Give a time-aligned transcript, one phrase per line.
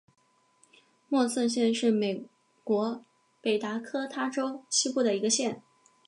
[1.09, 2.25] 默瑟县是美
[2.63, 3.05] 国
[3.39, 5.61] 北达科他州西部的一个县。